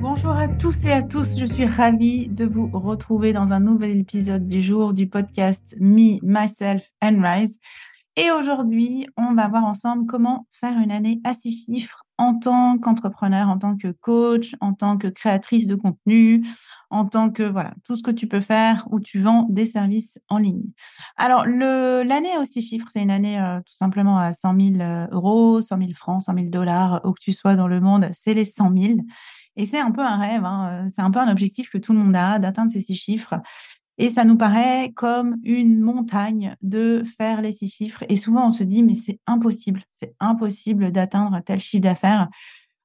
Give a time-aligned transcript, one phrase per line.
[0.00, 3.98] Bonjour à tous et à tous, je suis ravie de vous retrouver dans un nouvel
[3.98, 7.58] épisode du jour du podcast Me, Myself and Rise.
[8.16, 12.78] Et aujourd'hui, on va voir ensemble comment faire une année à six chiffres en tant
[12.78, 16.46] qu'entrepreneur, en tant que coach, en tant que créatrice de contenu,
[16.88, 20.18] en tant que voilà, tout ce que tu peux faire où tu vends des services
[20.28, 20.64] en ligne.
[21.18, 25.06] Alors, l'année à six chiffres, c'est une année euh, tout simplement à 100 000 euh,
[25.12, 28.34] euros, 100 000 francs, 100 000 dollars, où que tu sois dans le monde, c'est
[28.34, 28.94] les 100 000.
[29.56, 31.92] Et c'est un peu un rêve, hein, euh, c'est un peu un objectif que tout
[31.92, 33.34] le monde a d'atteindre ces six chiffres.
[33.98, 38.04] Et ça nous paraît comme une montagne de faire les six chiffres.
[38.08, 42.28] Et souvent, on se dit, mais c'est impossible, c'est impossible d'atteindre tel chiffre d'affaires.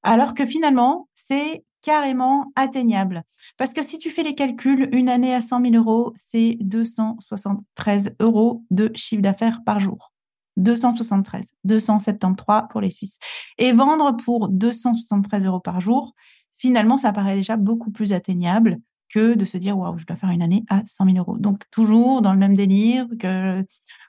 [0.03, 3.23] Alors que finalement, c'est carrément atteignable.
[3.57, 8.16] Parce que si tu fais les calculs, une année à 100 000 euros, c'est 273
[8.19, 10.11] euros de chiffre d'affaires par jour.
[10.57, 13.19] 273, 273 pour les Suisses.
[13.57, 16.16] Et vendre pour 273 euros par jour,
[16.58, 20.30] finalement, ça paraît déjà beaucoup plus atteignable que de se dire, waouh, je dois faire
[20.30, 21.38] une année à 100 000 euros.
[21.38, 23.64] Donc, toujours dans le même délire que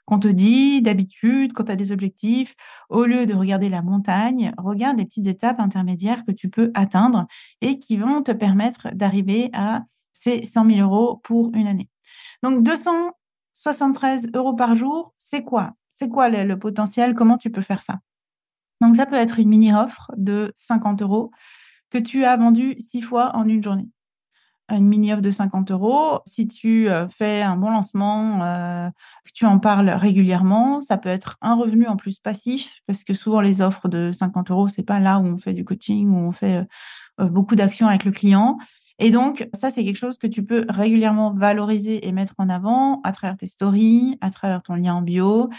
[0.05, 2.55] qu'on te dit d'habitude, quand tu as des objectifs,
[2.89, 7.27] au lieu de regarder la montagne, regarde les petites étapes intermédiaires que tu peux atteindre
[7.61, 9.83] et qui vont te permettre d'arriver à
[10.13, 11.89] ces 100 000 euros pour une année.
[12.41, 15.73] Donc, 273 euros par jour, c'est quoi?
[15.91, 17.13] C'est quoi le, le potentiel?
[17.13, 17.99] Comment tu peux faire ça?
[18.81, 21.31] Donc, ça peut être une mini-offre de 50 euros
[21.89, 23.89] que tu as vendu six fois en une journée.
[24.69, 26.19] Une mini-offre de 50 euros.
[26.25, 28.89] Si tu euh, fais un bon lancement, euh,
[29.23, 33.13] que tu en parles régulièrement, ça peut être un revenu en plus passif, parce que
[33.13, 36.17] souvent les offres de 50 euros, c'est pas là où on fait du coaching, où
[36.17, 36.65] on fait
[37.21, 38.57] euh, beaucoup d'actions avec le client.
[38.99, 42.99] Et donc, ça, c'est quelque chose que tu peux régulièrement valoriser et mettre en avant
[43.03, 45.49] à travers tes stories, à travers ton lien en bio,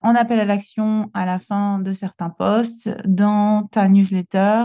[0.00, 4.64] en appel à l'action à la fin de certains posts, dans ta newsletter,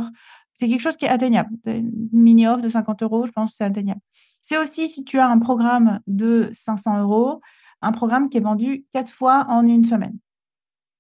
[0.62, 1.50] c'est quelque chose qui est atteignable.
[1.66, 4.00] Une mini-offre de 50 euros, je pense que c'est atteignable.
[4.42, 7.42] C'est aussi si tu as un programme de 500 euros,
[7.82, 10.20] un programme qui est vendu quatre fois en une semaine.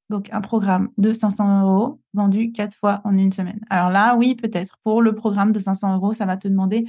[0.10, 3.60] Donc, un programme de 500 euros vendu quatre fois en une semaine.
[3.70, 4.78] Alors là, oui, peut-être.
[4.84, 6.88] Pour le programme de 500 euros, ça va te demander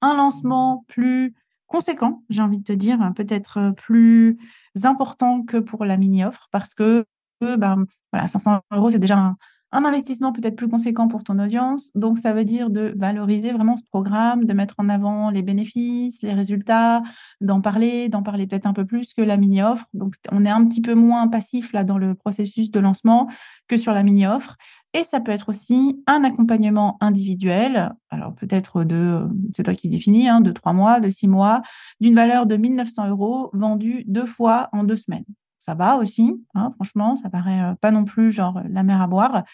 [0.00, 1.34] un lancement plus
[1.66, 4.38] conséquent, j'ai envie de te dire, peut-être plus
[4.82, 7.04] important que pour la mini-offre parce que,
[7.42, 9.36] ben, voilà, 500 euros, c'est déjà un,
[9.74, 11.90] un investissement peut-être plus conséquent pour ton audience.
[11.96, 16.22] Donc, ça veut dire de valoriser vraiment ce programme, de mettre en avant les bénéfices,
[16.22, 17.02] les résultats,
[17.40, 19.86] d'en parler, d'en parler peut-être un peu plus que la mini-offre.
[19.92, 23.28] Donc, on est un petit peu moins passif là dans le processus de lancement
[23.66, 24.56] que sur la mini-offre.
[24.92, 30.28] Et ça peut être aussi un accompagnement individuel, alors peut-être de, c'est toi qui définis,
[30.28, 31.62] hein, de trois mois, de six mois,
[32.00, 35.24] d'une valeur de 1900 euros vendue deux fois en deux semaines
[35.58, 36.34] ça va aussi.
[36.54, 39.44] Hein, franchement, ça paraît euh, pas non plus genre la mer à boire.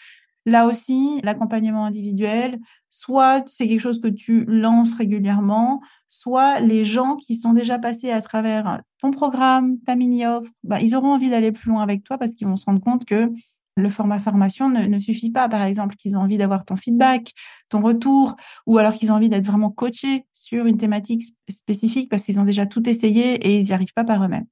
[0.45, 7.15] Là aussi, l'accompagnement individuel, soit c'est quelque chose que tu lances régulièrement, soit les gens
[7.15, 11.51] qui sont déjà passés à travers ton programme, ta mini-offre, bah, ils auront envie d'aller
[11.51, 13.31] plus loin avec toi parce qu'ils vont se rendre compte que
[13.77, 15.47] le format formation ne suffit pas.
[15.47, 17.33] Par exemple, qu'ils ont envie d'avoir ton feedback,
[17.69, 18.35] ton retour,
[18.67, 22.45] ou alors qu'ils ont envie d'être vraiment coachés sur une thématique spécifique parce qu'ils ont
[22.45, 24.45] déjà tout essayé et ils n'y arrivent pas par eux-mêmes.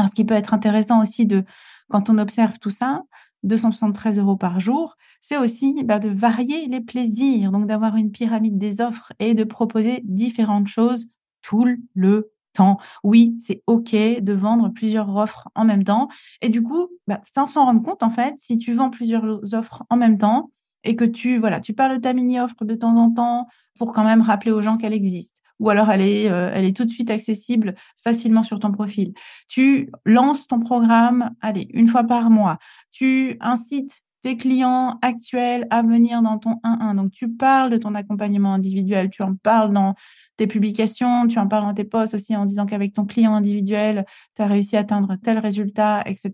[0.00, 1.44] Alors, ce qui peut être intéressant aussi de,
[1.90, 3.02] quand on observe tout ça,
[3.42, 8.56] 273 euros par jour, c'est aussi bah, de varier les plaisirs, donc d'avoir une pyramide
[8.56, 11.10] des offres et de proposer différentes choses
[11.42, 12.78] tout le temps.
[13.04, 16.08] Oui, c'est OK de vendre plusieurs offres en même temps.
[16.40, 19.84] Et du coup, bah, sans s'en rendre compte, en fait, si tu vends plusieurs offres
[19.90, 20.50] en même temps
[20.82, 23.48] et que tu, voilà, tu parles de ta mini-offre de temps en temps
[23.78, 26.76] pour quand même rappeler aux gens qu'elle existe ou alors elle est, euh, elle est
[26.76, 29.12] tout de suite accessible facilement sur ton profil.
[29.48, 32.58] Tu lances ton programme, allez, une fois par mois.
[32.90, 36.94] Tu incites tes clients actuels à venir dans ton 1-1.
[36.94, 39.94] Donc, tu parles de ton accompagnement individuel, tu en parles dans
[40.36, 44.04] tes publications, tu en parles dans tes posts aussi en disant qu'avec ton client individuel,
[44.36, 46.32] tu as réussi à atteindre tel résultat, etc.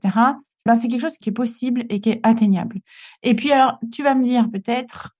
[0.65, 2.81] Ben, c'est quelque chose qui est possible et qui est atteignable.
[3.23, 5.16] Et puis alors, tu vas me dire peut-être,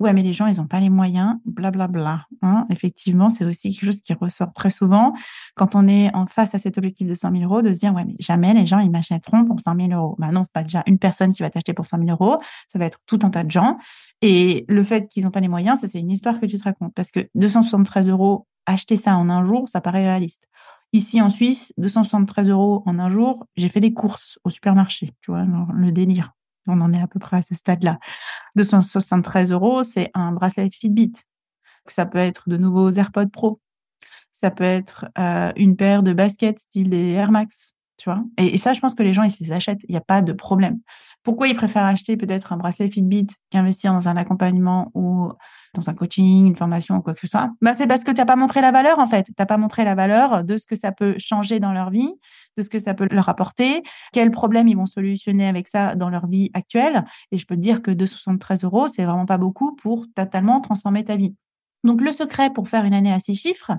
[0.00, 1.88] ouais, mais les gens, ils n'ont pas les moyens, blablabla.
[1.88, 2.66] Bla, bla, hein.
[2.70, 5.12] Effectivement, c'est aussi quelque chose qui ressort très souvent
[5.54, 7.94] quand on est en face à cet objectif de 100 000 euros, de se dire,
[7.94, 10.16] ouais, mais jamais les gens, ils m'achèteront pour 100 000 euros.
[10.18, 12.78] Ben non, c'est pas déjà une personne qui va t'acheter pour 100 000 euros, ça
[12.78, 13.76] va être tout un tas de gens.
[14.22, 16.64] Et le fait qu'ils n'ont pas les moyens, ça, c'est une histoire que tu te
[16.64, 16.94] racontes.
[16.94, 20.48] Parce que 273 euros, acheter ça en un jour, ça paraît réaliste.
[20.92, 25.30] Ici, en Suisse, 273 euros en un jour, j'ai fait des courses au supermarché, tu
[25.30, 26.32] vois, le délire.
[26.68, 27.98] On en est à peu près à ce stade-là.
[28.56, 31.12] 273 euros, c'est un bracelet Fitbit.
[31.86, 33.60] Ça peut être de nouveaux AirPods Pro.
[34.32, 38.22] Ça peut être euh, une paire de baskets style des Air Max, tu vois.
[38.38, 39.82] Et, ça, je pense que les gens, ils se les achètent.
[39.88, 40.78] Il n'y a pas de problème.
[41.24, 45.32] Pourquoi ils préfèrent acheter peut-être un bracelet Fitbit qu'investir dans un accompagnement ou
[45.74, 48.18] dans un coaching, une formation ou quoi que ce soit, bah, c'est parce que tu
[48.18, 49.24] n'as pas montré la valeur, en fait.
[49.24, 52.14] Tu n'as pas montré la valeur de ce que ça peut changer dans leur vie,
[52.56, 56.08] de ce que ça peut leur apporter, quels problèmes ils vont solutionner avec ça dans
[56.08, 57.04] leur vie actuelle.
[57.32, 61.04] Et je peux te dire que 273 euros, c'est vraiment pas beaucoup pour totalement transformer
[61.04, 61.34] ta vie.
[61.84, 63.72] Donc, le secret pour faire une année à six chiffres,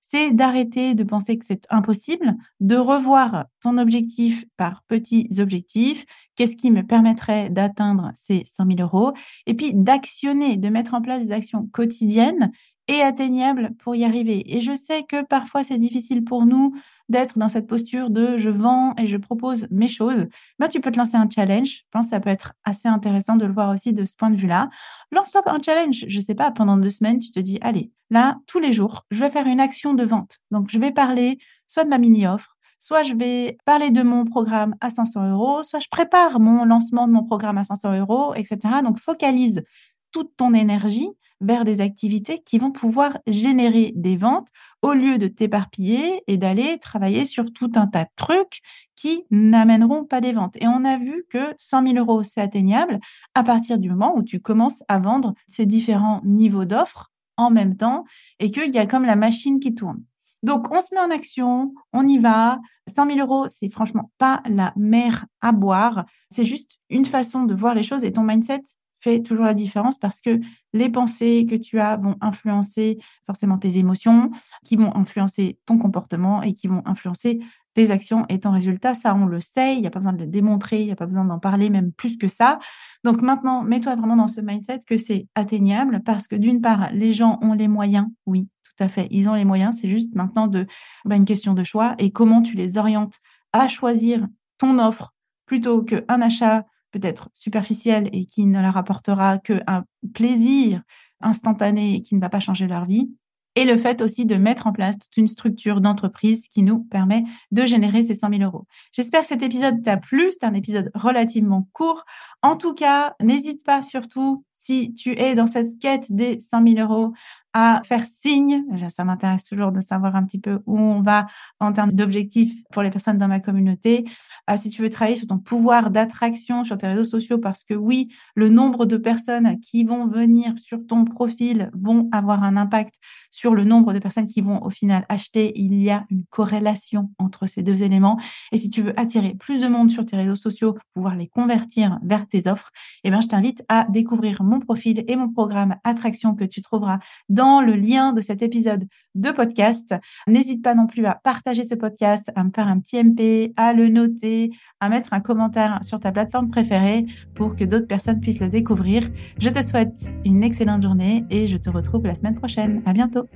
[0.00, 6.04] c'est d'arrêter de penser que c'est impossible, de revoir ton objectif par petits objectifs.
[6.36, 9.12] Qu'est-ce qui me permettrait d'atteindre ces 100 000 euros?
[9.46, 12.50] Et puis d'actionner, de mettre en place des actions quotidiennes
[12.88, 14.56] et atteignables pour y arriver.
[14.56, 16.74] Et je sais que parfois c'est difficile pour nous
[17.10, 20.26] d'être dans cette posture de je vends et je propose mes choses,
[20.58, 21.68] bah, tu peux te lancer un challenge.
[21.68, 24.30] Je pense que ça peut être assez intéressant de le voir aussi de ce point
[24.30, 24.70] de vue-là.
[25.12, 26.04] Lance-toi un challenge.
[26.06, 29.20] Je sais pas, pendant deux semaines, tu te dis, allez, là, tous les jours, je
[29.20, 30.38] vais faire une action de vente.
[30.50, 34.76] Donc, je vais parler soit de ma mini-offre, soit je vais parler de mon programme
[34.80, 38.58] à 500 euros, soit je prépare mon lancement de mon programme à 500 euros, etc.
[38.84, 39.64] Donc, focalise
[40.12, 41.08] toute ton énergie
[41.40, 44.48] vers des activités qui vont pouvoir générer des ventes
[44.82, 48.60] au lieu de t'éparpiller et d'aller travailler sur tout un tas de trucs
[48.96, 50.56] qui n'amèneront pas des ventes.
[50.60, 53.00] Et on a vu que 100 000 euros, c'est atteignable
[53.34, 57.76] à partir du moment où tu commences à vendre ces différents niveaux d'offres en même
[57.76, 58.04] temps
[58.38, 60.02] et qu'il y a comme la machine qui tourne.
[60.42, 62.60] Donc, on se met en action, on y va.
[62.86, 66.06] 100 000 euros, c'est franchement pas la mer à boire.
[66.30, 68.62] C'est juste une façon de voir les choses et ton mindset,
[69.00, 70.38] fait toujours la différence parce que
[70.72, 74.30] les pensées que tu as vont influencer forcément tes émotions,
[74.64, 77.40] qui vont influencer ton comportement et qui vont influencer
[77.74, 78.94] tes actions et ton résultat.
[78.94, 80.96] Ça, on le sait, il n'y a pas besoin de le démontrer, il n'y a
[80.96, 82.58] pas besoin d'en parler même plus que ça.
[83.04, 87.12] Donc maintenant, mets-toi vraiment dans ce mindset que c'est atteignable parce que d'une part, les
[87.12, 90.46] gens ont les moyens, oui, tout à fait, ils ont les moyens, c'est juste maintenant
[90.46, 90.66] de,
[91.04, 93.18] bah, une question de choix et comment tu les orientes
[93.52, 94.26] à choisir
[94.58, 95.14] ton offre
[95.46, 99.84] plutôt qu'un achat peut-être superficielle et qui ne leur apportera qu'un
[100.14, 100.82] plaisir
[101.20, 103.10] instantané et qui ne va pas changer leur vie.
[103.56, 107.24] Et le fait aussi de mettre en place toute une structure d'entreprise qui nous permet
[107.50, 108.66] de générer ces 100 000 euros.
[108.92, 110.30] J'espère que cet épisode t'a plu.
[110.30, 112.04] C'est un épisode relativement court.
[112.42, 116.78] En tout cas, n'hésite pas surtout si tu es dans cette quête des 100 000
[116.78, 117.12] euros
[117.52, 118.64] à faire signe.
[118.90, 121.26] Ça m'intéresse toujours de savoir un petit peu où on va
[121.58, 124.04] en termes d'objectifs pour les personnes dans ma communauté.
[124.48, 127.74] Euh, si tu veux travailler sur ton pouvoir d'attraction sur tes réseaux sociaux, parce que
[127.74, 132.94] oui, le nombre de personnes qui vont venir sur ton profil vont avoir un impact
[133.30, 135.52] sur le nombre de personnes qui vont au final acheter.
[135.56, 138.18] Il y a une corrélation entre ces deux éléments.
[138.52, 141.98] Et si tu veux attirer plus de monde sur tes réseaux sociaux, pouvoir les convertir
[142.02, 142.70] vers tes offres,
[143.04, 146.98] eh bien, je t'invite à découvrir mon profil et mon programme Attraction que tu trouveras
[147.40, 149.94] le lien de cet épisode de podcast.
[150.28, 153.72] N'hésite pas non plus à partager ce podcast, à me faire un petit MP, à
[153.72, 158.40] le noter, à mettre un commentaire sur ta plateforme préférée pour que d'autres personnes puissent
[158.40, 159.08] le découvrir.
[159.38, 162.82] Je te souhaite une excellente journée et je te retrouve la semaine prochaine.
[162.84, 163.26] À bientôt.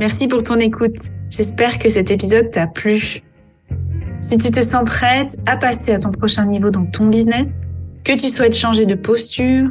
[0.00, 0.98] Merci pour ton écoute.
[1.30, 3.22] J'espère que cet épisode t'a plu.
[4.20, 7.60] Si tu te sens prête à passer à ton prochain niveau dans ton business,
[8.04, 9.70] que tu souhaites changer de posture,